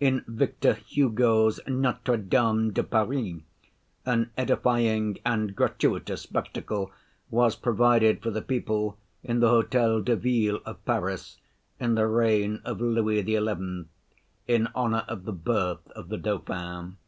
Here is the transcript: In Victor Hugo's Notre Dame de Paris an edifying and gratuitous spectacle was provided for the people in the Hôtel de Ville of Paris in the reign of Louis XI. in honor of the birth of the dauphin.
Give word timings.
In 0.00 0.22
Victor 0.28 0.74
Hugo's 0.74 1.60
Notre 1.66 2.18
Dame 2.18 2.74
de 2.74 2.82
Paris 2.84 3.36
an 4.04 4.28
edifying 4.36 5.16
and 5.24 5.56
gratuitous 5.56 6.20
spectacle 6.20 6.92
was 7.30 7.56
provided 7.56 8.22
for 8.22 8.30
the 8.30 8.42
people 8.42 8.98
in 9.24 9.40
the 9.40 9.48
Hôtel 9.48 10.04
de 10.04 10.14
Ville 10.14 10.60
of 10.66 10.84
Paris 10.84 11.38
in 11.80 11.94
the 11.94 12.06
reign 12.06 12.60
of 12.66 12.82
Louis 12.82 13.24
XI. 13.24 13.36
in 14.46 14.68
honor 14.74 15.06
of 15.08 15.24
the 15.24 15.32
birth 15.32 15.90
of 15.92 16.10
the 16.10 16.18
dauphin. 16.18 16.98